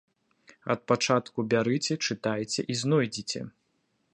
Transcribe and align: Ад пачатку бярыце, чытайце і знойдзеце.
Ад 0.73 0.79
пачатку 0.91 1.45
бярыце, 1.53 1.93
чытайце 2.07 2.61
і 2.73 2.79
знойдзеце. 2.81 3.39